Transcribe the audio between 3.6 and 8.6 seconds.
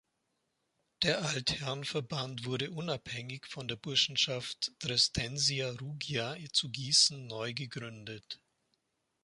der Burschenschaft Dresdensia-Rugia zu Gießen neu gegründet.